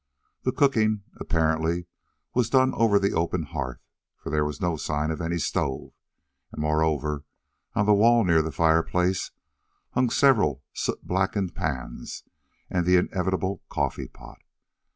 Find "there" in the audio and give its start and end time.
4.31-4.43